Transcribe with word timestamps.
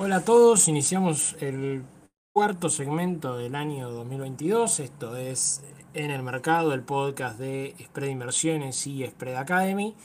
Hola 0.00 0.18
a 0.18 0.24
todos, 0.24 0.68
iniciamos 0.68 1.34
el 1.40 1.82
cuarto 2.32 2.68
segmento 2.68 3.36
del 3.36 3.56
año 3.56 3.90
2022. 3.90 4.78
Esto 4.78 5.16
es 5.16 5.64
En 5.92 6.12
el 6.12 6.22
Mercado, 6.22 6.72
el 6.72 6.84
podcast 6.84 7.36
de 7.36 7.74
Spread 7.82 8.10
Inversiones 8.10 8.86
y 8.86 9.04
Spread 9.04 9.34
Academy. 9.34 9.96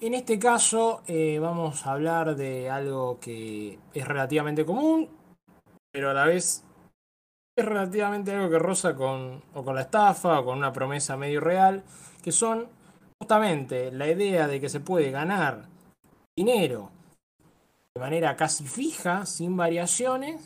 En 0.00 0.14
este 0.14 0.38
caso 0.38 1.02
eh, 1.06 1.38
vamos 1.38 1.86
a 1.86 1.92
hablar 1.92 2.34
de 2.34 2.70
algo 2.70 3.20
que 3.20 3.78
es 3.92 4.08
relativamente 4.08 4.64
común, 4.64 5.10
pero 5.92 6.12
a 6.12 6.14
la 6.14 6.24
vez 6.24 6.64
es 7.58 7.64
relativamente 7.66 8.32
algo 8.32 8.48
que 8.48 8.58
roza 8.58 8.96
con, 8.96 9.42
o 9.52 9.62
con 9.62 9.74
la 9.74 9.82
estafa 9.82 10.40
o 10.40 10.46
con 10.46 10.56
una 10.56 10.72
promesa 10.72 11.18
medio 11.18 11.40
real, 11.42 11.84
que 12.22 12.32
son 12.32 12.68
justamente 13.20 13.92
la 13.92 14.08
idea 14.08 14.48
de 14.48 14.62
que 14.62 14.70
se 14.70 14.80
puede 14.80 15.10
ganar 15.10 15.68
dinero 16.34 16.90
manera 18.00 18.36
casi 18.36 18.66
fija, 18.66 19.26
sin 19.26 19.56
variaciones, 19.56 20.40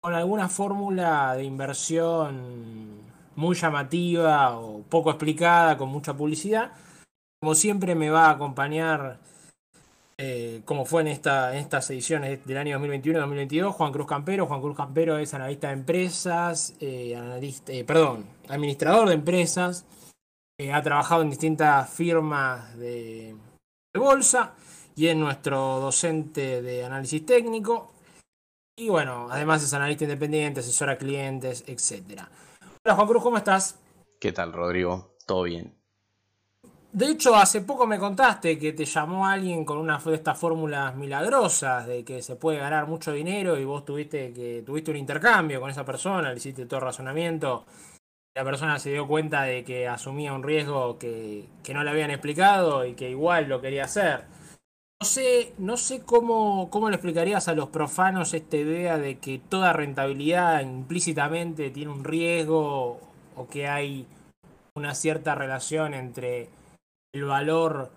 con 0.00 0.14
alguna 0.14 0.48
fórmula 0.48 1.34
de 1.34 1.44
inversión 1.44 3.00
muy 3.36 3.56
llamativa 3.56 4.58
o 4.58 4.82
poco 4.82 5.10
explicada, 5.10 5.76
con 5.76 5.88
mucha 5.88 6.14
publicidad. 6.14 6.72
Como 7.40 7.54
siempre 7.54 7.94
me 7.94 8.10
va 8.10 8.26
a 8.26 8.30
acompañar, 8.32 9.18
eh, 10.18 10.62
como 10.64 10.84
fue 10.84 11.02
en, 11.02 11.08
esta, 11.08 11.56
estas 11.56 11.90
ediciones 11.90 12.46
del 12.46 12.58
año 12.58 12.78
2021-2022, 12.78 13.72
Juan 13.72 13.92
Cruz 13.92 14.06
Campero. 14.06 14.46
Juan 14.46 14.60
Cruz 14.60 14.76
Campero 14.76 15.18
es 15.18 15.32
analista 15.34 15.68
de 15.68 15.74
empresas, 15.74 16.74
eh, 16.80 17.16
analista, 17.16 17.72
eh, 17.72 17.84
perdón, 17.84 18.26
administrador 18.48 19.08
de 19.08 19.14
empresas, 19.14 19.86
ha 20.72 20.82
trabajado 20.82 21.22
en 21.22 21.30
distintas 21.30 21.88
firmas 21.88 22.76
de 22.76 23.34
bolsa 23.94 24.52
y 25.00 25.08
es 25.08 25.16
nuestro 25.16 25.80
docente 25.80 26.60
de 26.60 26.84
análisis 26.84 27.24
técnico. 27.24 27.90
Y 28.76 28.90
bueno, 28.90 29.28
además 29.30 29.62
es 29.62 29.72
analista 29.72 30.04
independiente, 30.04 30.60
asesora 30.60 30.98
clientes, 30.98 31.64
etc. 31.66 32.20
Hola 32.84 32.96
Juan 32.96 33.08
Cruz, 33.08 33.22
¿cómo 33.22 33.38
estás? 33.38 33.78
¿Qué 34.20 34.32
tal, 34.32 34.52
Rodrigo? 34.52 35.16
¿Todo 35.26 35.44
bien? 35.44 35.74
De 36.92 37.06
hecho, 37.06 37.34
hace 37.34 37.62
poco 37.62 37.86
me 37.86 37.98
contaste 37.98 38.58
que 38.58 38.74
te 38.74 38.84
llamó 38.84 39.26
alguien 39.26 39.64
con 39.64 39.78
una 39.78 39.96
de 39.96 40.14
estas 40.14 40.38
fórmulas 40.38 40.94
milagrosas 40.94 41.86
de 41.86 42.04
que 42.04 42.20
se 42.20 42.36
puede 42.36 42.58
ganar 42.58 42.86
mucho 42.86 43.10
dinero 43.10 43.58
y 43.58 43.64
vos 43.64 43.86
tuviste 43.86 44.34
que 44.34 44.62
tuviste 44.66 44.90
un 44.90 44.98
intercambio 44.98 45.62
con 45.62 45.70
esa 45.70 45.86
persona, 45.86 46.30
le 46.30 46.36
hiciste 46.36 46.66
todo 46.66 46.80
el 46.80 46.84
razonamiento. 46.84 47.64
La 48.34 48.44
persona 48.44 48.78
se 48.78 48.90
dio 48.90 49.08
cuenta 49.08 49.44
de 49.44 49.64
que 49.64 49.88
asumía 49.88 50.34
un 50.34 50.42
riesgo 50.42 50.98
que, 50.98 51.48
que 51.64 51.72
no 51.72 51.82
le 51.84 51.88
habían 51.88 52.10
explicado 52.10 52.84
y 52.84 52.92
que 52.92 53.08
igual 53.08 53.48
lo 53.48 53.62
quería 53.62 53.84
hacer. 53.84 54.39
No 55.02 55.06
sé, 55.06 55.54
no 55.56 55.78
sé 55.78 56.02
cómo, 56.04 56.68
cómo 56.68 56.90
le 56.90 56.96
explicarías 56.96 57.48
a 57.48 57.54
los 57.54 57.70
profanos 57.70 58.34
esta 58.34 58.58
idea 58.58 58.98
de 58.98 59.18
que 59.18 59.38
toda 59.38 59.72
rentabilidad 59.72 60.60
implícitamente 60.60 61.70
tiene 61.70 61.90
un 61.90 62.04
riesgo 62.04 63.00
o 63.34 63.48
que 63.48 63.66
hay 63.66 64.06
una 64.74 64.94
cierta 64.94 65.34
relación 65.34 65.94
entre 65.94 66.50
el 67.14 67.24
valor, 67.24 67.90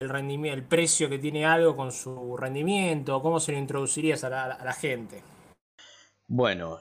el 0.00 0.08
rendimiento, 0.08 0.58
el 0.58 0.64
precio 0.64 1.08
que 1.08 1.20
tiene 1.20 1.46
algo 1.46 1.76
con 1.76 1.92
su 1.92 2.36
rendimiento. 2.36 3.22
¿Cómo 3.22 3.38
se 3.38 3.52
lo 3.52 3.58
introducirías 3.58 4.24
a 4.24 4.28
la, 4.28 4.72
gente? 4.72 5.22
Bueno, 6.26 6.80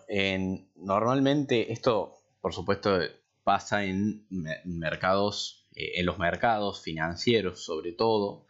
normalmente 0.75 1.71
esto, 1.71 2.15
por 2.41 2.51
supuesto, 2.51 2.97
pasa 3.43 3.83
en 3.83 4.25
mercados, 4.65 5.67
eh, 5.75 5.99
en 5.99 6.07
los 6.07 6.17
mercados 6.17 6.81
financieros 6.81 7.63
sobre 7.63 7.91
todo 7.91 8.47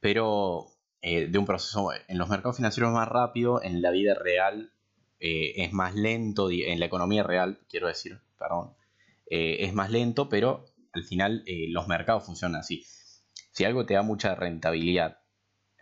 pero 0.00 0.68
eh, 1.00 1.26
de 1.26 1.38
un 1.38 1.46
proceso 1.46 1.90
en 1.92 2.18
los 2.18 2.28
mercados 2.28 2.56
financieros 2.56 2.92
más 2.92 3.08
rápido, 3.08 3.62
en 3.62 3.82
la 3.82 3.90
vida 3.90 4.14
real 4.14 4.72
eh, 5.20 5.54
es 5.56 5.72
más 5.72 5.94
lento, 5.94 6.50
en 6.50 6.80
la 6.80 6.86
economía 6.86 7.22
real, 7.22 7.60
quiero 7.68 7.88
decir, 7.88 8.20
perdón, 8.38 8.74
eh, 9.30 9.58
es 9.60 9.74
más 9.74 9.90
lento, 9.90 10.28
pero 10.28 10.64
al 10.92 11.04
final 11.04 11.44
los 11.68 11.86
mercados 11.86 12.24
funcionan 12.24 12.60
así. 12.60 12.84
Si 13.52 13.64
algo 13.64 13.86
te 13.86 13.94
da 13.94 14.02
mucha 14.02 14.34
rentabilidad 14.34 15.18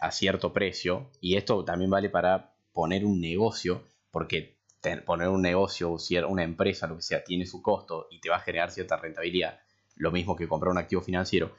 a 0.01 0.11
cierto 0.11 0.53
precio, 0.53 1.11
y 1.21 1.37
esto 1.37 1.65
también 1.65 1.91
vale 1.91 2.11
para 2.11 2.55
poner 2.73 3.05
un 3.05 3.21
negocio, 3.21 3.85
porque 4.11 4.57
poner 5.05 5.29
un 5.29 5.43
negocio, 5.43 5.97
una 6.29 6.43
empresa, 6.43 6.87
lo 6.87 6.97
que 6.97 7.03
sea, 7.03 7.25
tiene 7.25 7.47
su 7.47 7.63
costo 7.63 8.07
y 8.11 8.21
te 8.21 8.29
va 8.29 8.37
a 8.37 8.41
generar 8.41 8.71
cierta 8.71 8.97
rentabilidad, 8.97 9.59
lo 9.97 10.13
mismo 10.13 10.37
que 10.37 10.49
comprar 10.49 10.71
un 10.71 10.79
activo 10.79 11.03
financiero, 11.03 11.55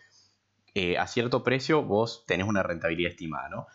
eh, 0.79 0.95
a 0.99 1.07
cierto 1.07 1.43
precio 1.43 1.81
vos 1.81 2.23
tenés 2.27 2.47
una 2.47 2.61
rentabilidad 2.61 3.09
estimada, 3.09 3.49
¿no? 3.49 3.65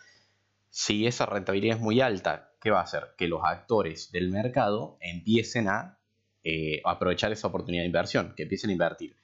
Si 0.70 1.04
esa 1.04 1.26
rentabilidad 1.26 1.78
es 1.78 1.82
muy 1.82 2.00
alta, 2.00 2.52
¿qué 2.60 2.70
va 2.70 2.78
a 2.78 2.84
hacer? 2.84 3.16
Que 3.18 3.26
los 3.26 3.40
actores 3.42 4.12
del 4.12 4.30
mercado 4.30 4.98
empiecen 5.00 5.66
a 5.66 5.98
eh, 6.44 6.80
aprovechar 6.84 7.32
esa 7.32 7.48
oportunidad 7.48 7.82
de 7.82 7.86
inversión, 7.86 8.34
que 8.36 8.44
empiecen 8.44 8.70
a 8.70 8.74
invertir. 8.74 9.16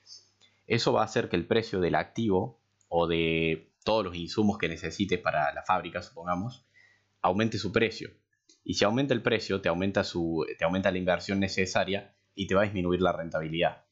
Eso 0.67 0.93
va 0.93 1.03
a 1.03 1.05
hacer 1.05 1.29
que 1.29 1.37
el 1.37 1.47
precio 1.47 1.79
del 1.79 1.95
activo 1.95 2.61
o 2.89 3.07
de 3.07 3.71
todos 3.85 4.05
los 4.05 4.17
insumos 4.17 4.59
que 4.59 4.69
necesites 4.69 5.21
para 5.21 5.55
la 5.55 5.63
fábrica, 5.63 6.03
supongamos, 6.03 6.67
aumente 7.23 7.59
su 7.59 7.71
precio. 7.71 8.11
Y 8.65 8.75
si 8.75 8.85
aumenta 8.85 9.15
el 9.15 9.23
precio, 9.23 9.61
te 9.61 9.69
aumenta, 9.69 10.03
su, 10.03 10.45
te 10.59 10.65
aumenta 10.65 10.91
la 10.91 10.99
inversión 10.99 11.39
necesaria 11.39 12.13
y 12.35 12.49
te 12.49 12.57
va 12.57 12.63
a 12.63 12.65
disminuir 12.65 13.03
la 13.03 13.13
rentabilidad 13.13 13.85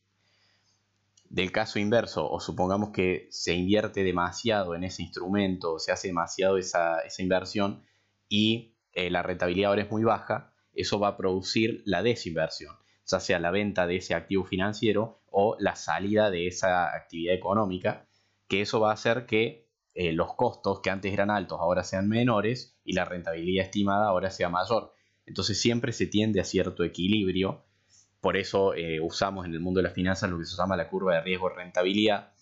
del 1.31 1.53
caso 1.53 1.79
inverso, 1.79 2.31
o 2.31 2.41
supongamos 2.41 2.91
que 2.91 3.29
se 3.31 3.55
invierte 3.55 4.05
demasiado 4.05 4.75
en 4.75 4.85
ese 4.85 5.03
instrumento, 5.03 5.79
se 5.79 5.93
hace 5.93 6.09
demasiado 6.09 6.59
esa, 6.59 6.99
inversión 7.19 7.83
y 8.29 8.75
eh, 8.93 9.11
la 9.11 9.23
rentabilidad 9.23 9.71
ahora 9.71 9.83
es 9.83 9.91
muy 9.91 10.05
baja, 10.05 10.53
eso 10.73 10.99
va 10.99 11.09
a 11.09 11.17
producir 11.17 11.83
la 11.85 12.03
desinversión, 12.03 12.77
ya 13.07 13.21
sea 13.21 13.39
la 13.39 13.51
venta 13.51 13.87
de 13.87 13.97
ese 13.97 14.15
activo 14.15 14.45
financiero 14.45 15.21
o 15.31 15.57
la 15.59 15.77
salida 15.77 16.31
de 16.31 16.47
esa 16.47 16.95
actividad 16.95 17.35
económica, 17.35 18.07
que 18.49 18.61
eso 18.61 18.81
va 18.81 18.91
a 18.91 18.95
hacer 18.95 19.27
que 19.27 19.67
eh, 19.95 20.13
los 20.13 20.35
costos 20.35 20.81
que 20.81 20.91
antes 20.91 21.13
eran 21.13 21.31
altos 21.31 21.59
ahora 21.61 21.83
sean 21.83 22.09
menores 22.09 22.79
y 22.85 22.93
la 22.93 23.05
rentabilidad 23.05 23.65
estimada 23.65 24.09
ahora 24.09 24.31
sea 24.31 24.49
mayor. 24.49 24.93
Entonces 25.25 25.61
siempre 25.61 25.93
se 25.93 26.07
tiende 26.07 26.41
a 26.41 26.45
cierto 26.45 26.85
equilibrio 26.85 27.66
por 28.27 28.37
eso 28.37 28.75
eh, 28.75 28.99
usamos 28.99 29.47
en 29.47 29.55
el 29.55 29.61
mundo 29.61 29.79
de 29.79 29.85
las 29.85 29.93
finanzas 29.93 30.29
lo 30.29 30.37
que 30.37 30.47
se 30.47 30.57
llama 30.57 30.77
la 30.77 30.89
curva 30.89 31.15
de 31.15 31.21
riesgo-rentabilidad, 31.21 32.33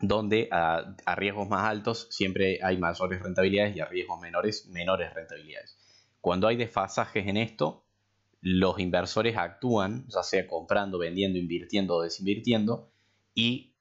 donde 0.00 0.48
a, 0.50 0.96
riesgos 1.16 1.50
más 1.50 1.68
altos 1.68 2.08
siempre 2.10 2.60
hay 2.62 2.78
mayores 2.78 3.22
rentabilidades 3.22 3.76
y 3.76 3.80
a 3.80 3.84
riesgos 3.84 4.18
menores 4.22 4.68
menores 4.68 5.12
rentabilidades. 5.12 5.76
Cuando 6.22 6.48
hay 6.48 6.56
desfasajes 6.56 7.26
en 7.26 7.36
esto, 7.36 7.84
los 8.40 8.78
inversores 8.78 9.36
actúan, 9.36 10.06
ya 10.08 10.22
sea 10.22 10.46
comprando, 10.46 10.98
vendiendo, 10.98 11.38
invirtiendo 11.38 11.96
o 11.96 12.02
desinvirtiendo, 12.02 12.90
y 13.34 13.74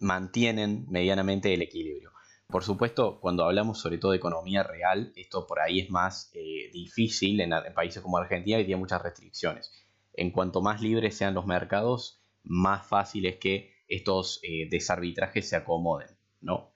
mantienen 0.00 0.84
medianamente 0.90 1.54
el 1.54 1.62
equilibrio. 1.62 2.12
Por 2.46 2.62
supuesto, 2.62 3.20
cuando 3.20 3.44
hablamos 3.44 3.80
sobre 3.80 3.96
todo 3.96 4.10
de 4.10 4.18
economía 4.18 4.64
real, 4.64 5.14
esto 5.16 5.46
por 5.46 5.60
ahí 5.60 5.80
es 5.80 5.88
más 5.88 6.30
eh, 6.34 6.70
difícil 6.74 7.40
en, 7.40 7.54
en, 7.54 7.72
países 7.72 8.02
como 8.02 8.18
Argentina 8.18 8.60
y 8.60 8.66
tiene 8.66 8.78
muchas 8.78 9.00
restricciones 9.00 9.72
en 10.16 10.30
cuanto 10.30 10.62
más 10.62 10.80
libres 10.80 11.16
sean 11.16 11.34
los 11.34 11.46
mercados, 11.46 12.22
más 12.42 12.86
fácil 12.86 13.26
es 13.26 13.36
que 13.36 13.74
estos 13.88 14.40
eh, 14.42 14.68
desarbitrajes 14.70 15.48
se 15.48 15.56
acomoden, 15.56 16.08
¿no? 16.40 16.72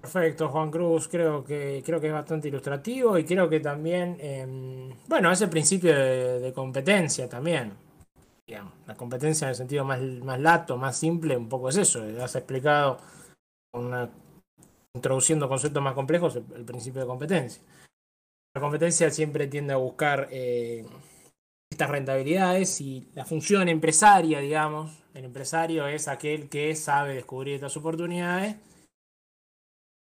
Perfecto, 0.00 0.48
Juan 0.48 0.70
Cruz, 0.70 1.08
creo 1.08 1.44
que, 1.44 1.82
creo 1.84 2.00
que 2.00 2.06
es 2.06 2.12
bastante 2.12 2.48
ilustrativo 2.48 3.18
y 3.18 3.24
creo 3.24 3.48
que 3.48 3.60
también, 3.60 4.16
eh, 4.20 4.94
bueno, 5.08 5.30
ese 5.30 5.48
principio 5.48 5.92
de, 5.94 6.52
competencia 6.54 7.28
también. 7.28 7.74
la 8.86 8.94
competencia 8.96 9.46
en 9.46 9.50
el 9.50 9.54
sentido 9.56 9.84
más, 9.84 10.00
más 10.00 10.40
lato, 10.40 10.76
más 10.76 10.96
simple, 10.96 11.36
un 11.36 11.48
poco 11.48 11.68
es 11.68 11.76
eso. 11.76 12.02
Has 12.22 12.36
explicado, 12.36 12.98
introduciendo 14.94 15.48
conceptos 15.48 15.82
más 15.82 15.94
complejos, 15.94 16.36
el 16.36 16.64
principio 16.64 17.00
de 17.00 17.06
competencia. 17.06 17.62
La 18.58 18.62
competencia 18.62 19.08
siempre 19.12 19.46
tiende 19.46 19.72
a 19.72 19.76
buscar 19.76 20.26
eh, 20.32 20.84
estas 21.70 21.90
rentabilidades 21.90 22.80
y 22.80 23.08
la 23.14 23.24
función 23.24 23.68
empresaria, 23.68 24.40
digamos, 24.40 24.98
el 25.14 25.26
empresario 25.26 25.86
es 25.86 26.08
aquel 26.08 26.48
que 26.48 26.74
sabe 26.74 27.14
descubrir 27.14 27.54
estas 27.54 27.76
oportunidades 27.76 28.56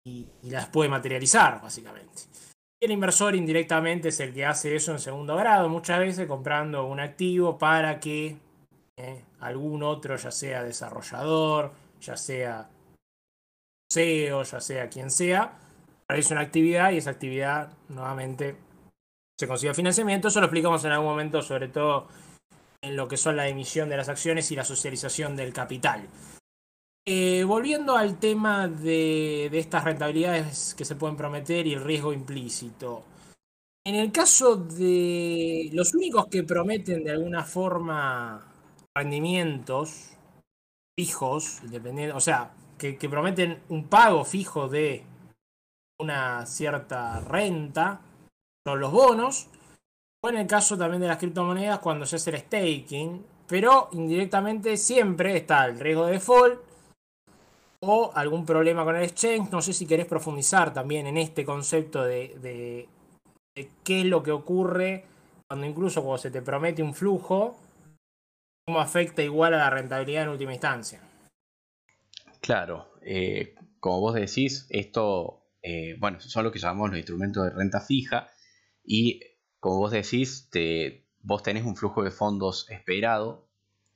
y, 0.06 0.28
las 0.43 0.69
puede 0.69 0.90
materializar, 0.90 1.62
básicamente. 1.62 2.25
el 2.78 2.90
inversor 2.90 3.34
indirectamente 3.34 4.10
es 4.10 4.20
el 4.20 4.34
que 4.34 4.44
hace 4.44 4.76
eso 4.76 4.93
en 4.93 4.98
segundo 4.98 5.34
grado, 5.34 5.70
muchas 5.70 5.98
veces 5.98 6.28
comprando 6.28 6.84
un 6.84 7.00
activo 7.00 7.56
para 7.56 7.98
que 8.00 8.37
eh, 8.98 9.25
algún 9.40 9.82
otro, 9.82 10.14
ya 10.16 10.31
sea 10.31 10.62
desarrollador, 10.62 11.72
ya 12.02 12.19
sea 12.19 12.69
CEO, 13.90 14.43
ya 14.43 14.60
sea 14.60 14.90
quien 14.90 15.10
sea, 15.10 15.58
realiza 16.12 16.34
una 16.34 16.42
actividad 16.42 16.92
y 16.92 16.98
esa 16.98 17.10
actividad 17.10 17.72
nuevamente 17.88 18.54
se 19.38 19.48
consigue 19.48 19.72
financiamiento. 19.72 20.28
Eso 20.28 20.40
lo 20.40 20.46
explicamos 20.46 20.84
en 20.84 20.92
algún 20.92 21.08
momento, 21.08 21.40
sobre 21.40 21.68
todo 21.68 22.06
en 22.82 22.96
lo 22.96 23.08
que 23.08 23.16
son 23.16 23.36
la 23.36 23.48
emisión 23.48 23.88
de 23.88 23.96
las 23.96 24.10
acciones 24.10 24.50
y 24.50 24.56
la 24.56 24.64
socialización 24.64 25.36
del 25.36 25.54
capital. 25.54 26.06
Eh, 27.06 27.44
volviendo 27.44 27.96
al 27.96 28.18
tema 28.18 28.68
de, 28.68 29.46
estas 29.46 29.84
rentabilidades 29.84 30.74
que 30.74 30.84
se 30.84 30.96
pueden 30.96 31.16
prometer 31.16 31.66
y 31.66 31.72
el 31.72 31.82
riesgo 31.82 32.12
implícito. 32.12 33.04
En 33.84 33.94
el 33.94 34.12
caso 34.12 34.56
de 34.56 35.70
los 35.72 35.94
únicos 35.94 36.26
que 36.26 36.44
prometen 36.44 37.02
de 37.02 37.10
alguna 37.10 37.42
forma 37.42 38.52
rendimientos 38.94 40.10
fijos, 40.96 41.62
o 42.14 42.20
sea, 42.20 42.52
que 42.76 43.08
prometen 43.08 43.60
un 43.70 43.88
pago 43.88 44.24
fijo 44.24 44.68
de 44.68 45.04
una 46.02 46.44
cierta 46.46 47.20
renta, 47.20 48.00
son 48.66 48.81
los 48.81 48.93
bonos, 48.93 49.49
o 50.25 50.28
en 50.28 50.37
el 50.37 50.46
caso 50.46 50.76
también 50.76 51.00
de 51.00 51.08
las 51.08 51.19
criptomonedas 51.19 51.81
cuando 51.81 52.06
se 52.06 52.16
hace 52.16 52.31
el 52.31 52.38
staking, 52.38 53.25
pero 53.49 53.88
indirectamente 53.93 54.76
siempre 54.76 55.37
está 55.37 55.64
el 55.66 55.78
riesgo 55.81 56.06
de 56.06 56.12
default 56.12 56.60
o 57.81 58.12
algún 58.14 58.46
problema 58.46 58.84
con 58.84 58.96
el 58.96 59.02
exchange. 59.02 59.50
No 59.50 59.60
sé 59.60 59.72
si 59.72 59.87
querés 59.87 60.06
profundizar 60.06 60.72
también 60.72 61.06
en 61.06 61.16
este 61.16 61.44
concepto 61.44 62.05
de, 62.05 62.37
de, 62.40 63.69
qué 63.82 64.00
es 64.00 64.06
lo 64.06 64.22
que 64.22 64.31
ocurre 64.31 65.05
cuando 65.48 65.66
incluso 65.66 66.02
cuando 66.02 66.19
se 66.19 66.31
te 66.31 66.40
promete 66.40 66.82
un 66.82 66.94
flujo, 66.94 67.58
cómo 68.64 68.81
afecta 68.81 69.22
igual 69.22 69.55
a 69.55 69.58
la 69.58 69.70
rentabilidad 69.70 70.22
en 70.22 70.28
última 70.31 70.52
instancia. 70.52 71.02
Claro, 72.40 72.88
eh, 73.02 73.55
como 73.81 74.00
vos 74.00 74.14
decís, 74.14 74.66
esto, 74.70 75.41
eh, 75.62 75.96
bueno, 75.98 76.20
son 76.20 76.44
lo 76.44 76.52
que 76.52 76.58
llamamos 76.58 76.90
los 76.90 76.98
instrumentos 76.98 77.44
de 77.44 77.50
renta 77.50 77.80
fija 77.80 78.30
y 78.84 79.20
como 79.60 79.78
vos 79.78 79.92
decís, 79.92 80.50
vos 81.20 81.42
tenés 81.42 81.64
un 81.64 81.76
flujo 81.76 82.02
de 82.02 82.10
fondos 82.10 82.68
esperado 82.68 83.48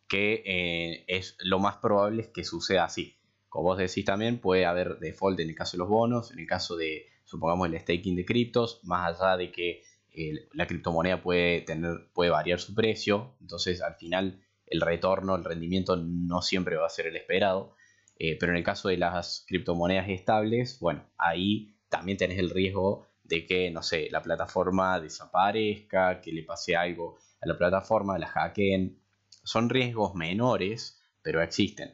que 0.08 0.42
eh, 0.46 1.04
es 1.08 1.36
lo 1.40 1.58
más 1.58 1.78
probable 1.78 2.22
es 2.22 2.28
que 2.28 2.44
suceda 2.44 2.84
así. 2.84 3.18
Como 3.48 3.70
vos 3.70 3.78
decís 3.78 4.04
también, 4.04 4.40
puede 4.40 4.66
haber 4.66 4.98
default 4.98 5.40
en 5.40 5.48
el 5.48 5.54
caso 5.54 5.76
de 5.76 5.78
los 5.78 5.88
bonos, 5.88 6.30
en 6.30 6.38
el 6.38 6.46
caso 6.46 6.76
de, 6.76 7.06
supongamos, 7.24 7.68
el 7.68 7.78
staking 7.80 8.14
de 8.14 8.24
criptos, 8.24 8.80
más 8.84 9.20
allá 9.20 9.36
de 9.36 9.50
que 9.50 9.82
eh, 10.12 10.48
la 10.52 10.66
criptomoneda 10.66 11.22
puede, 11.22 11.62
tener, 11.62 12.08
puede 12.14 12.30
variar 12.30 12.60
su 12.60 12.74
precio, 12.74 13.34
entonces 13.40 13.82
al 13.82 13.96
final 13.96 14.42
el 14.66 14.80
retorno, 14.80 15.36
el 15.36 15.44
rendimiento 15.44 15.96
no 15.96 16.42
siempre 16.42 16.76
va 16.76 16.86
a 16.86 16.90
ser 16.90 17.06
el 17.06 17.16
esperado. 17.16 17.74
Eh, 18.18 18.36
pero 18.38 18.52
en 18.52 18.58
el 18.58 18.64
caso 18.64 18.88
de 18.88 18.96
las 18.96 19.44
criptomonedas 19.46 20.08
estables, 20.08 20.78
bueno, 20.80 21.04
ahí 21.18 21.74
también 21.88 22.16
tenés 22.18 22.38
el 22.38 22.50
riesgo 22.50 23.06
de 23.24 23.46
que, 23.46 23.70
no 23.70 23.82
sé, 23.82 24.08
la 24.10 24.22
plataforma 24.22 25.00
desaparezca, 25.00 26.20
que 26.20 26.32
le 26.32 26.42
pase 26.42 26.76
algo 26.76 27.18
a 27.40 27.46
la 27.46 27.58
plataforma, 27.58 28.18
la 28.18 28.28
hackeen. 28.28 28.98
Son 29.42 29.68
riesgos 29.68 30.14
menores, 30.14 31.00
pero 31.22 31.42
existen. 31.42 31.92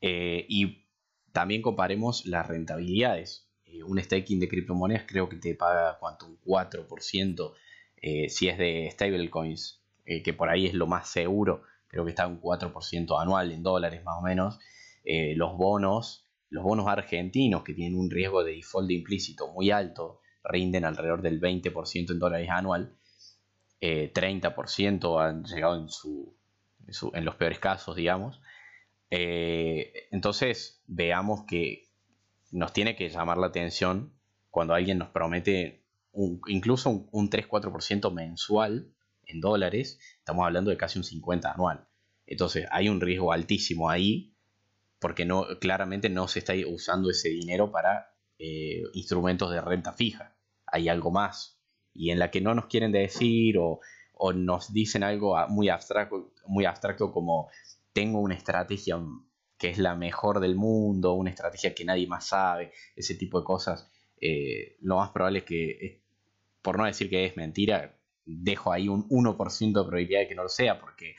Eh, 0.00 0.44
y 0.48 0.84
también 1.32 1.62
comparemos 1.62 2.26
las 2.26 2.46
rentabilidades. 2.46 3.48
Eh, 3.64 3.82
un 3.84 4.00
staking 4.02 4.40
de 4.40 4.48
criptomonedas 4.48 5.04
creo 5.06 5.28
que 5.28 5.36
te 5.36 5.54
paga 5.54 5.98
cuánto, 5.98 6.26
un 6.26 6.38
4% 6.44 7.54
eh, 7.96 8.28
si 8.28 8.48
es 8.48 8.58
de 8.58 8.88
stablecoins, 8.90 9.80
que 10.04 10.32
por 10.32 10.48
ahí 10.48 10.66
es 10.66 10.74
lo 10.74 10.88
más 10.88 11.08
seguro. 11.08 11.62
Creo 11.86 12.04
que 12.04 12.10
está 12.10 12.26
un 12.26 12.40
4% 12.40 13.20
anual 13.20 13.52
en 13.52 13.62
dólares 13.62 14.02
más 14.02 14.16
o 14.18 14.22
menos. 14.22 14.58
Eh, 15.04 15.34
los 15.36 15.56
bonos, 15.56 16.26
los 16.48 16.64
bonos 16.64 16.86
argentinos 16.86 17.62
que 17.62 17.74
tienen 17.74 17.98
un 17.98 18.10
riesgo 18.10 18.44
de 18.44 18.52
default 18.52 18.90
implícito 18.90 19.48
muy 19.52 19.70
alto, 19.70 20.20
rinden 20.44 20.84
alrededor 20.84 21.22
del 21.22 21.40
20% 21.40 22.10
en 22.10 22.18
dólares 22.18 22.48
anual. 22.50 22.96
30% 23.80 25.20
han 25.20 25.42
llegado 25.42 25.76
en, 25.76 25.88
su, 25.88 26.36
en, 27.14 27.24
los 27.24 27.34
peores 27.34 27.58
casos, 27.58 27.96
digamos. 27.96 28.40
Eh, 29.10 29.92
entonces, 30.12 30.82
veamos 30.86 31.44
que 31.48 31.88
nos 32.52 32.72
tiene 32.72 32.94
que 32.94 33.08
llamar 33.08 33.38
la 33.38 33.48
atención 33.48 34.12
cuando 34.50 34.74
alguien 34.74 34.98
nos 34.98 35.08
promete 35.08 35.84
incluso 36.46 36.90
un, 36.90 37.08
un 37.10 37.30
3-4% 37.30 38.12
mensual 38.12 38.92
en 39.26 39.40
dólares, 39.40 39.98
estamos 40.18 40.44
hablando 40.44 40.70
de 40.70 40.76
casi 40.76 40.98
un 40.98 41.04
50 41.04 41.50
anual. 41.52 41.88
Entonces, 42.26 42.66
hay 42.70 42.88
un 42.88 43.00
riesgo 43.00 43.32
altísimo 43.32 43.90
ahí 43.90 44.31
porque 45.02 45.26
no, 45.26 45.46
claramente 45.60 46.08
no 46.08 46.28
se 46.28 46.38
está 46.38 46.54
usando 46.66 47.10
ese 47.10 47.28
dinero 47.28 47.70
para 47.70 48.14
eh, 48.38 48.84
instrumentos 48.94 49.50
de 49.50 49.60
renta 49.60 49.92
fija. 49.92 50.36
Hay 50.64 50.88
algo 50.88 51.10
más. 51.10 51.60
Y 51.92 52.10
en 52.10 52.18
la 52.18 52.30
que 52.30 52.40
no 52.40 52.54
nos 52.54 52.66
quieren 52.66 52.92
decir 52.92 53.58
o, 53.58 53.80
o 54.14 54.32
nos 54.32 54.72
dicen 54.72 55.02
algo 55.02 55.36
muy 55.48 55.68
abstracto, 55.68 56.32
muy 56.46 56.64
abstracto 56.64 57.12
como 57.12 57.50
tengo 57.92 58.20
una 58.20 58.34
estrategia 58.34 58.98
que 59.58 59.70
es 59.70 59.78
la 59.78 59.94
mejor 59.94 60.40
del 60.40 60.54
mundo, 60.54 61.12
una 61.12 61.30
estrategia 61.30 61.74
que 61.74 61.84
nadie 61.84 62.06
más 62.06 62.28
sabe, 62.28 62.72
ese 62.96 63.14
tipo 63.14 63.38
de 63.38 63.44
cosas, 63.44 63.88
eh, 64.20 64.76
lo 64.80 64.96
más 64.96 65.10
probable 65.10 65.40
es 65.40 65.44
que, 65.44 66.02
por 66.62 66.78
no 66.78 66.84
decir 66.84 67.10
que 67.10 67.26
es 67.26 67.36
mentira, 67.36 67.96
dejo 68.24 68.72
ahí 68.72 68.88
un 68.88 69.08
1% 69.08 69.66
de 69.66 69.72
probabilidad 69.72 70.20
de 70.20 70.28
que 70.28 70.34
no 70.34 70.44
lo 70.44 70.48
sea, 70.48 70.80
porque 70.80 71.16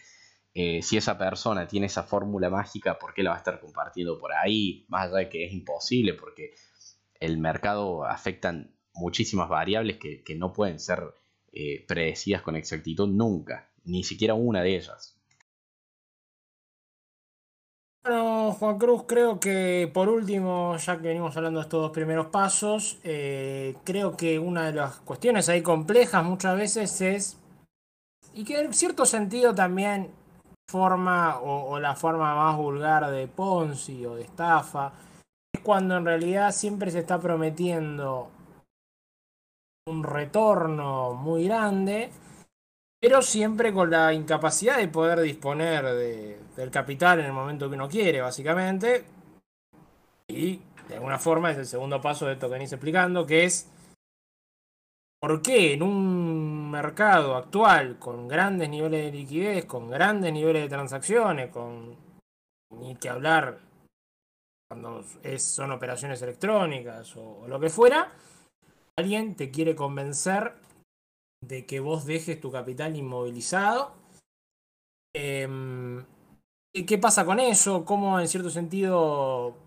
eh, 0.53 0.81
si 0.81 0.97
esa 0.97 1.17
persona 1.17 1.67
tiene 1.67 1.87
esa 1.87 2.03
fórmula 2.03 2.49
mágica, 2.49 2.99
¿por 2.99 3.13
qué 3.13 3.23
la 3.23 3.31
va 3.31 3.37
a 3.37 3.39
estar 3.39 3.59
compartiendo 3.59 4.19
por 4.19 4.33
ahí? 4.33 4.85
Más 4.87 5.07
allá 5.07 5.17
de 5.17 5.29
que 5.29 5.45
es 5.45 5.53
imposible, 5.53 6.13
porque 6.13 6.53
el 7.19 7.37
mercado 7.37 8.05
afectan 8.05 8.75
muchísimas 8.93 9.49
variables 9.49 9.97
que, 9.97 10.23
que 10.23 10.35
no 10.35 10.53
pueden 10.53 10.79
ser 10.79 11.13
eh, 11.51 11.85
predecidas 11.87 12.41
con 12.41 12.55
exactitud 12.55 13.07
nunca, 13.07 13.69
ni 13.83 14.03
siquiera 14.03 14.33
una 14.35 14.61
de 14.61 14.75
ellas. 14.75 15.19
Bueno, 18.03 18.51
Juan 18.51 18.77
Cruz, 18.77 19.05
creo 19.07 19.39
que 19.39 19.89
por 19.93 20.09
último, 20.09 20.75
ya 20.77 20.97
que 20.97 21.07
venimos 21.07 21.35
hablando 21.37 21.61
de 21.61 21.63
estos 21.63 21.81
dos 21.81 21.91
primeros 21.91 22.27
pasos, 22.27 22.99
eh, 23.03 23.75
creo 23.85 24.17
que 24.17 24.37
una 24.39 24.65
de 24.65 24.73
las 24.73 24.97
cuestiones 24.97 25.47
ahí 25.47 25.61
complejas 25.61 26.23
muchas 26.23 26.57
veces 26.57 27.01
es, 27.01 27.39
y 28.33 28.43
que 28.43 28.59
en 28.59 28.73
cierto 28.73 29.05
sentido 29.05 29.55
también 29.55 30.11
forma 30.69 31.39
o, 31.39 31.79
la 31.79 31.95
forma 31.95 32.35
más 32.35 32.57
vulgar 32.57 33.09
de 33.11 33.27
Ponzi 33.27 34.05
o 34.05 34.15
de 34.15 34.23
estafa, 34.23 34.93
es 35.53 35.61
cuando 35.61 35.97
en 35.97 36.05
realidad 36.05 36.51
siempre 36.51 36.91
se 36.91 36.99
está 36.99 37.19
prometiendo 37.19 38.29
un 39.87 40.03
retorno 40.03 41.13
muy 41.13 41.45
grande 41.45 42.09
pero 43.03 43.21
siempre 43.21 43.73
con 43.73 43.91
la 43.91 44.13
incapacidad 44.13 44.77
de 44.77 44.87
poder 44.87 45.19
disponer 45.19 45.83
de, 45.83 46.39
del 46.55 46.71
capital 46.71 47.19
en 47.19 47.25
el 47.25 47.33
momento 47.33 47.67
que 47.67 47.75
uno 47.75 47.89
quiere, 47.89 48.21
básicamente. 48.21 49.03
Y 50.29 50.61
de 50.87 50.95
alguna 50.95 51.19
forma 51.19 51.51
es 51.51 51.57
el 51.57 51.65
segundo 51.65 51.99
paso 51.99 52.25
de 52.25 52.31
esto 52.31 52.47
que 52.47 52.53
venís 52.53 52.71
explicando, 52.71 53.25
que 53.25 53.43
es 53.43 53.69
por 55.19 55.41
qué 55.41 55.73
en 55.73 55.83
un 55.83 56.52
mercado 56.73 57.35
actual 57.35 57.99
con 57.99 58.27
grandes 58.27 58.67
niveles 58.67 59.05
de 59.05 59.17
liquidez, 59.17 59.65
con 59.65 59.89
grandes 59.89 60.33
niveles 60.33 60.63
de 60.63 60.69
transacciones, 60.69 61.51
con 61.51 61.95
ni 62.71 62.95
que 62.95 63.09
hablar 63.09 63.59
cuando 64.67 65.05
es, 65.21 65.43
son 65.43 65.71
operaciones 65.71 66.21
electrónicas 66.23 67.15
o, 67.15 67.47
lo 67.47 67.59
que 67.59 67.69
fuera, 67.69 68.11
alguien 68.97 69.35
te 69.35 69.51
quiere 69.51 69.75
convencer 69.75 70.53
de 71.41 71.65
que 71.67 71.79
vos 71.79 72.05
dejes 72.05 72.41
tu 72.41 72.51
capital 72.51 72.95
inmovilizado. 72.95 73.93
Eh, 75.15 76.03
¿Qué 76.87 76.97
pasa 76.97 77.23
con 77.23 77.39
eso? 77.39 77.85
¿Cómo 77.85 78.19
en 78.19 78.27
cierto 78.27 78.49
sentido... 78.49 79.62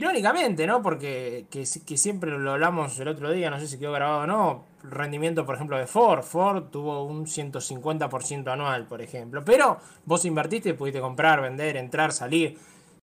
Irónicamente, 0.00 0.64
¿no? 0.64 0.80
Porque 0.80 1.46
que, 1.50 1.66
siempre 1.66 2.30
lo 2.30 2.52
hablamos 2.52 2.96
el 3.00 3.08
otro 3.08 3.32
día, 3.32 3.50
no 3.50 3.58
sé 3.58 3.66
si 3.66 3.80
quedó 3.80 3.90
grabado 3.90 4.20
o 4.20 4.26
no, 4.28 4.64
rendimiento, 4.84 5.44
por 5.44 5.56
ejemplo, 5.56 5.76
de 5.76 5.88
Ford. 5.88 6.22
Ford 6.22 6.66
tuvo 6.70 7.02
un 7.02 7.26
150% 7.26 8.52
anual, 8.52 8.86
por 8.86 9.02
ejemplo. 9.02 9.44
Pero 9.44 9.78
vos 10.04 10.24
invertiste, 10.24 10.74
pudiste 10.74 11.00
comprar, 11.00 11.42
vender, 11.42 11.76
entrar, 11.76 12.12
salir. 12.12 12.56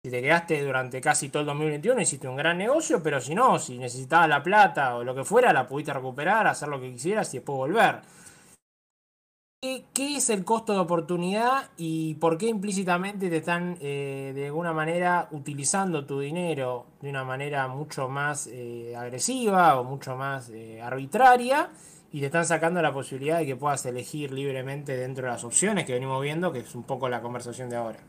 Si 0.03 0.11
te 0.11 0.21
quedaste 0.21 0.63
durante 0.63 1.01
casi 1.01 1.29
todo 1.29 1.41
el 1.41 1.47
2021, 1.47 1.99
hiciste 1.99 2.27
un 2.27 2.35
gran 2.35 2.59
negocio, 2.59 3.01
pero 3.01 3.19
si 3.19 3.33
no, 3.33 3.57
si 3.57 3.79
necesitabas 3.79 4.29
la 4.29 4.43
plata 4.43 4.95
o 4.95 5.03
lo 5.03 5.15
que 5.15 5.23
fuera, 5.23 5.51
la 5.51 5.65
pudiste 5.65 5.93
recuperar, 5.93 6.45
hacer 6.45 6.69
lo 6.69 6.79
que 6.79 6.91
quisieras 6.91 7.33
y 7.33 7.37
después 7.37 7.57
volver. 7.57 8.01
¿Qué, 9.63 10.17
es 10.17 10.29
el 10.29 10.43
costo 10.43 10.73
de 10.73 10.79
oportunidad 10.79 11.69
y 11.77 12.15
por 12.15 12.37
qué 12.37 12.47
implícitamente 12.47 13.29
te 13.29 13.37
están 13.37 13.77
eh, 13.79 14.33
de 14.35 14.47
alguna 14.47 14.73
manera 14.73 15.29
utilizando 15.31 16.05
tu 16.05 16.19
dinero 16.19 16.87
de 17.01 17.09
una 17.09 17.23
manera 17.23 17.69
mucho 17.69 18.09
más 18.09 18.47
eh, 18.47 18.93
agresiva 18.93 19.79
o 19.79 19.85
mucho 19.85 20.17
más 20.17 20.49
eh, 20.49 20.81
arbitraria? 20.81 21.71
Y 22.11 22.19
te 22.19 22.25
están 22.25 22.45
sacando 22.45 22.81
la 22.81 22.91
posibilidad 22.91 23.39
de 23.39 23.45
que 23.45 23.55
puedas 23.55 23.85
elegir 23.85 24.33
libremente 24.33 24.97
dentro 24.97 25.23
de 25.23 25.31
las 25.31 25.45
opciones 25.45 25.85
que 25.85 25.93
venimos 25.93 26.21
viendo, 26.21 26.51
que 26.51 26.59
es 26.59 26.75
un 26.75 26.83
poco 26.83 27.07
la 27.07 27.21
conversación 27.21 27.69
de 27.69 27.77
ahora. 27.77 27.99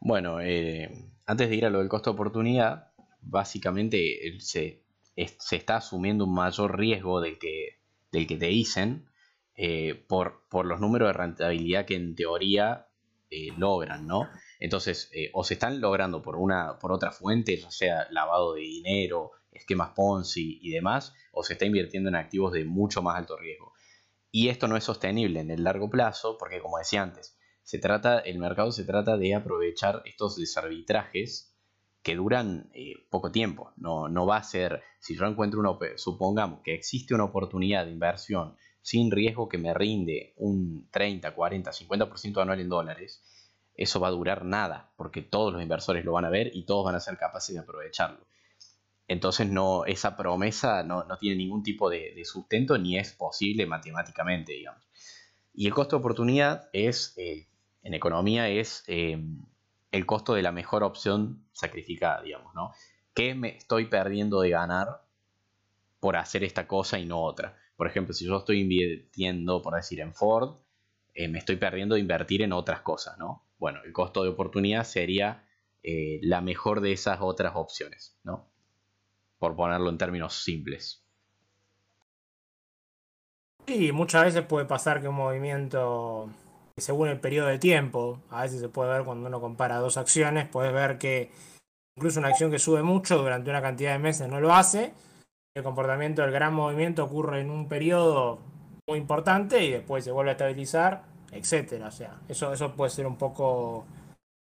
Bueno, 0.00 0.38
antes 0.38 1.50
de 1.50 1.54
ir 1.54 1.66
a 1.66 1.70
lo 1.70 1.80
del 1.80 1.90
costo 1.90 2.10
de 2.10 2.14
oportunidad, 2.14 2.88
básicamente 3.20 4.38
se, 4.38 4.82
se 5.14 5.56
está 5.56 5.76
asumiendo 5.76 6.24
un 6.24 6.32
mayor 6.32 6.78
riesgo 6.78 7.20
del 7.20 7.38
que, 7.38 7.80
del 8.10 8.26
que 8.26 8.38
te 8.38 8.46
dicen 8.46 9.10
eh, 9.56 10.04
por, 10.08 10.42
los 10.64 10.80
números 10.80 11.08
de 11.08 11.12
rentabilidad 11.12 11.86
que 11.86 11.94
en 11.94 12.16
teoría 12.16 12.88
eh, 13.30 13.48
logran, 13.56 14.06
¿no? 14.06 14.28
Entonces, 14.58 15.10
eh, 15.12 15.30
o 15.32 15.44
se 15.44 15.54
están 15.54 15.80
logrando 15.80 16.22
por, 16.22 16.36
una, 16.36 16.78
por 16.80 16.90
otra 16.90 17.12
fuente, 17.12 17.56
ya 17.56 17.70
sea 17.70 18.08
lavado 18.10 18.54
de 18.54 18.62
dinero, 18.62 19.30
esquemas 19.52 19.90
Ponzi 19.94 20.58
y 20.60 20.70
demás, 20.70 21.14
o 21.32 21.44
se 21.44 21.52
está 21.52 21.66
invirtiendo 21.66 22.08
en 22.08 22.16
activos 22.16 22.52
de 22.52 22.64
mucho 22.64 23.00
más 23.00 23.16
alto 23.16 23.36
riesgo. 23.36 23.72
Y 24.32 24.48
esto 24.48 24.66
no 24.66 24.76
es 24.76 24.82
sostenible 24.82 25.38
en 25.38 25.50
el 25.52 25.62
largo 25.62 25.88
plazo 25.88 26.36
porque, 26.36 26.60
como 26.60 26.78
decía 26.78 27.02
antes, 27.02 27.38
se 27.62 27.78
trata, 27.78 28.18
el 28.18 28.38
mercado 28.40 28.72
se 28.72 28.84
trata 28.84 29.16
de 29.16 29.34
aprovechar 29.34 30.02
estos 30.04 30.36
desarbitrajes 30.36 31.54
que 32.02 32.16
duran 32.16 32.70
poco 33.08 33.30
tiempo. 33.30 33.72
No, 33.76 34.08
no 34.08 34.26
va 34.26 34.38
a 34.38 34.42
ser, 34.42 34.82
si 34.98 35.16
yo 35.16 35.24
encuentro 35.26 35.60
una, 35.60 35.78
supongamos 35.96 36.60
que 36.64 36.74
existe 36.74 37.14
una 37.14 37.24
oportunidad 37.24 37.86
de 37.86 37.92
inversión 37.92 38.56
sin 38.84 39.10
riesgo 39.10 39.48
que 39.48 39.56
me 39.56 39.72
rinde 39.72 40.34
un 40.36 40.88
30, 40.90 41.34
40, 41.34 41.72
50% 41.72 42.42
anual 42.42 42.60
en 42.60 42.68
dólares, 42.68 43.22
eso 43.74 43.98
va 43.98 44.08
a 44.08 44.10
durar 44.10 44.44
nada, 44.44 44.92
porque 44.98 45.22
todos 45.22 45.54
los 45.54 45.62
inversores 45.62 46.04
lo 46.04 46.12
van 46.12 46.26
a 46.26 46.28
ver 46.28 46.50
y 46.52 46.66
todos 46.66 46.84
van 46.84 46.94
a 46.94 47.00
ser 47.00 47.16
capaces 47.16 47.54
de 47.54 47.62
aprovecharlo. 47.62 48.26
Entonces 49.08 49.48
no, 49.48 49.86
esa 49.86 50.18
promesa 50.18 50.82
no, 50.82 51.06
tiene 51.18 51.36
ningún 51.36 51.62
tipo 51.62 51.88
de, 51.88 52.22
sustento 52.26 52.76
ni 52.76 52.98
es 52.98 53.14
posible 53.14 53.64
matemáticamente, 53.64 54.52
digamos. 54.52 54.86
Y 55.54 55.66
el 55.66 55.72
costo 55.72 55.96
de 55.96 56.00
oportunidad 56.00 56.68
es, 56.74 57.14
eh, 57.16 57.48
en 57.82 57.94
economía, 57.94 58.50
es 58.50 58.84
eh, 58.86 59.18
el 59.92 60.04
costo 60.04 60.34
de 60.34 60.42
la 60.42 60.52
mejor 60.52 60.82
opción 60.82 61.46
sacrificada, 61.52 62.20
digamos, 62.20 62.54
¿no? 62.54 62.72
¿Qué 63.14 63.34
me 63.34 63.56
estoy 63.56 63.86
perdiendo 63.86 64.42
de 64.42 64.50
ganar 64.50 65.06
por 66.00 66.16
hacer 66.16 66.44
esta 66.44 66.66
cosa 66.66 66.98
y 66.98 67.06
no 67.06 67.22
otra? 67.22 67.56
Por 67.76 67.86
ejemplo, 67.86 68.14
si 68.14 68.26
yo 68.26 68.36
estoy 68.36 68.60
invirtiendo, 68.60 69.62
por 69.62 69.74
decir, 69.74 70.00
en 70.00 70.14
Ford, 70.14 70.56
eh, 71.14 71.28
me 71.28 71.38
estoy 71.38 71.56
perdiendo 71.56 71.94
de 71.94 72.00
invertir 72.00 72.42
en 72.42 72.52
otras 72.52 72.80
cosas, 72.80 73.18
¿no? 73.18 73.46
Bueno, 73.58 73.80
el 73.84 73.92
costo 73.92 74.22
de 74.22 74.30
oportunidad 74.30 74.84
sería 74.84 75.46
eh, 75.82 76.20
la 76.22 76.40
mejor 76.40 76.80
de 76.80 76.92
esas 76.92 77.18
otras 77.20 77.52
opciones, 77.56 78.18
¿no? 78.24 78.48
Por 79.38 79.56
ponerlo 79.56 79.90
en 79.90 79.98
términos 79.98 80.42
simples. 80.42 81.04
Sí, 83.66 83.92
muchas 83.92 84.24
veces 84.24 84.42
puede 84.42 84.66
pasar 84.66 85.00
que 85.00 85.08
un 85.08 85.16
movimiento 85.16 86.28
según 86.76 87.08
el 87.08 87.20
periodo 87.20 87.48
de 87.48 87.58
tiempo, 87.58 88.20
a 88.30 88.42
veces 88.42 88.60
se 88.60 88.68
puede 88.68 88.90
ver 88.90 89.04
cuando 89.04 89.28
uno 89.28 89.40
compara 89.40 89.78
dos 89.78 89.96
acciones, 89.96 90.48
puedes 90.48 90.72
ver 90.72 90.98
que 90.98 91.30
incluso 91.96 92.18
una 92.18 92.28
acción 92.28 92.50
que 92.50 92.58
sube 92.58 92.82
mucho 92.82 93.18
durante 93.18 93.50
una 93.50 93.62
cantidad 93.62 93.92
de 93.92 94.00
meses 94.00 94.28
no 94.28 94.40
lo 94.40 94.52
hace. 94.52 94.92
El 95.56 95.62
comportamiento 95.62 96.22
del 96.22 96.32
gran 96.32 96.52
movimiento 96.52 97.04
ocurre 97.04 97.40
en 97.40 97.48
un 97.48 97.68
periodo 97.68 98.40
muy 98.88 98.98
importante 98.98 99.62
y 99.62 99.70
después 99.70 100.02
se 100.02 100.10
vuelve 100.10 100.30
a 100.30 100.32
estabilizar, 100.32 101.04
etcétera. 101.30 101.86
O 101.86 101.92
sea, 101.92 102.18
eso, 102.28 102.52
eso 102.52 102.72
puede 102.72 102.90
ser 102.90 103.06
un 103.06 103.16
poco, 103.16 103.86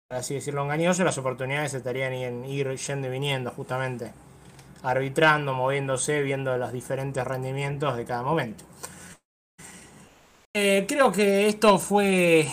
así 0.08 0.34
decirlo, 0.34 0.62
engañoso. 0.62 1.02
Las 1.02 1.18
oportunidades 1.18 1.74
estarían 1.74 2.12
en 2.12 2.44
ir 2.44 2.68
yendo 2.76 3.08
y 3.08 3.10
viniendo, 3.10 3.50
justamente, 3.50 4.12
arbitrando, 4.84 5.54
moviéndose, 5.54 6.22
viendo 6.22 6.56
los 6.56 6.72
diferentes 6.72 7.26
rendimientos 7.26 7.96
de 7.96 8.04
cada 8.04 8.22
momento. 8.22 8.64
Eh, 10.54 10.84
creo 10.86 11.10
que 11.10 11.48
esto 11.48 11.80
fue 11.80 12.46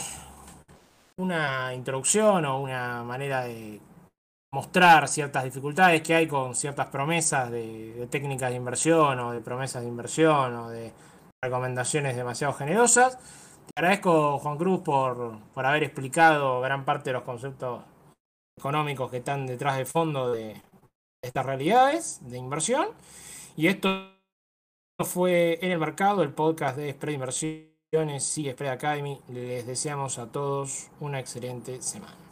una 1.17 1.71
introducción 1.75 2.45
o 2.45 2.61
una 2.61 3.03
manera 3.03 3.43
de 3.43 3.79
mostrar 4.51 5.07
ciertas 5.07 5.43
dificultades 5.43 6.01
que 6.01 6.15
hay 6.15 6.27
con 6.27 6.55
ciertas 6.55 6.87
promesas 6.87 7.51
de, 7.51 8.07
técnicas 8.09 8.49
de 8.49 8.55
inversión 8.55 9.19
o 9.19 9.31
de 9.31 9.41
promesas 9.41 9.83
de 9.83 9.89
inversión 9.89 10.55
o 10.55 10.69
de 10.69 10.91
recomendaciones 11.43 12.15
demasiado 12.15 12.53
generosas. 12.53 13.17
Te 13.67 13.73
agradezco, 13.75 14.39
Juan 14.39 14.57
Cruz, 14.57 14.81
por, 14.81 15.39
por 15.53 15.65
haber 15.65 15.83
explicado 15.83 16.61
gran 16.61 16.85
parte 16.85 17.11
de 17.11 17.13
los 17.13 17.23
conceptos 17.23 17.83
económicos 18.57 19.11
que 19.11 19.17
están 19.17 19.45
detrás 19.45 19.77
de 19.77 19.85
fondo 19.85 20.31
de 20.31 20.61
estas 21.21 21.45
realidades 21.45 22.19
de 22.29 22.37
inversión. 22.37 22.87
Y 23.55 23.67
esto 23.67 24.11
fue 25.05 25.59
en 25.61 25.71
el 25.71 25.79
mercado, 25.79 26.23
el 26.23 26.33
podcast 26.33 26.77
de 26.77 26.91
Spread 26.91 27.13
Inversión. 27.13 27.69
Sigue 28.19 28.51
Spread 28.51 28.71
Academy. 28.71 29.19
Les 29.29 29.65
deseamos 29.65 30.19
a 30.19 30.31
todos 30.31 30.89
una 30.99 31.19
excelente 31.19 31.81
semana. 31.81 32.28